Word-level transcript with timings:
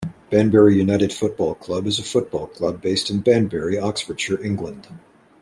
Banbury 0.31 0.77
United 0.77 1.13
Football 1.13 1.53
Club 1.53 1.85
is 1.85 1.99
a 1.99 2.03
football 2.03 2.47
club 2.47 2.81
based 2.81 3.11
in 3.11 3.21
Banbury, 3.21 3.77
Oxfordshire, 3.77 4.41
England. 4.43 4.87